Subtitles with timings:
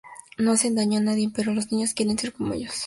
[0.39, 2.73] No hacen daño a nadie pero los niños quieren ser como ellos.